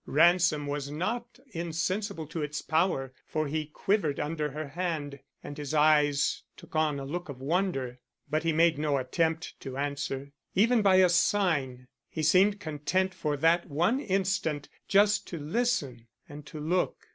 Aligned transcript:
Ransom 0.07 0.65
was 0.65 0.89
not 0.89 1.37
insensible 1.51 2.25
to 2.25 2.41
its 2.41 2.63
power, 2.63 3.13
for 3.27 3.47
he 3.47 3.67
quivered 3.67 4.19
under 4.19 4.49
her 4.49 4.69
hand 4.69 5.19
and 5.43 5.55
his 5.55 5.75
eyes 5.75 6.41
took 6.57 6.75
on 6.75 6.99
a 6.99 7.05
look 7.05 7.29
of 7.29 7.39
wonder. 7.39 7.99
But 8.27 8.41
he 8.41 8.51
made 8.51 8.79
no 8.79 8.97
attempt 8.97 9.59
to 9.59 9.77
answer, 9.77 10.31
even 10.55 10.81
by 10.81 10.95
a 10.95 11.07
sign. 11.09 11.87
He 12.09 12.23
seemed 12.23 12.59
content 12.59 13.13
for 13.13 13.37
that 13.37 13.67
one 13.69 13.99
instant 13.99 14.69
just 14.87 15.27
to 15.27 15.37
listen 15.37 16.07
and 16.27 16.47
to 16.47 16.59
look. 16.59 17.05